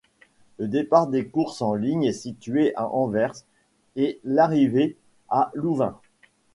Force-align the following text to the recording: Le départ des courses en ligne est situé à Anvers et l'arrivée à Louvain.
Le 0.57 0.67
départ 0.67 1.05
des 1.05 1.27
courses 1.27 1.61
en 1.61 1.75
ligne 1.75 2.05
est 2.05 2.11
situé 2.11 2.73
à 2.75 2.87
Anvers 2.87 3.33
et 3.95 4.19
l'arrivée 4.23 4.97
à 5.29 5.51
Louvain. 5.53 5.99